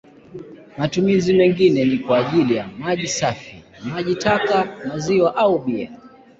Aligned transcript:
Matumizi 0.77 1.33
mengine 1.33 1.85
ni 1.85 1.97
kwa 1.97 2.17
ajili 2.27 2.55
ya 2.55 2.67
maji 2.67 3.07
safi, 3.07 3.63
maji 3.93 4.15
taka, 4.15 4.67
maziwa 4.87 5.35
au 5.35 5.59
bia. 5.59 5.91